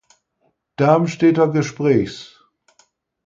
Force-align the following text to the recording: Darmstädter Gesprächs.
Darmstädter 0.79 1.47
Gesprächs. 1.53 2.43